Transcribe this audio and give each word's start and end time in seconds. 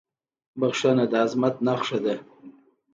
•بښنه 0.59 1.05
د 1.11 1.13
عظمت 1.23 1.55
نښه 1.65 1.97
ده. 2.05 2.15